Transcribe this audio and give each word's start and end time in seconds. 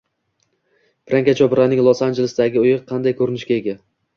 Priyanka 1.09 1.35
Chopraning 1.41 1.83
Los-Anjelesdagi 1.89 2.61
uyi 2.65 2.75
qanday 2.91 3.17
ko‘rinishga 3.21 3.63
ega? 3.63 3.79